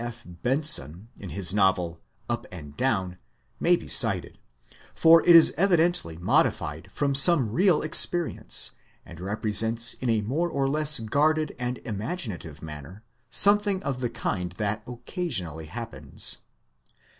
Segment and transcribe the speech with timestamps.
[0.03, 0.23] F.
[0.25, 3.17] Benson in his novel Up and Down
[3.59, 4.39] may be cited,
[4.95, 8.71] for it is evidently modi fied from some real experience
[9.05, 14.53] and represents in a more or less guarded and imaginative manner something of the kind
[14.53, 16.39] that occasionally happens.